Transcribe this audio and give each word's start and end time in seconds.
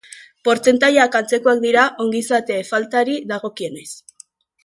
Portzentaiak 0.47 1.17
antzekoak 1.19 1.61
dira 1.65 1.83
ongizate 2.07 2.57
faltari 2.71 3.19
dagokionez. 3.33 3.87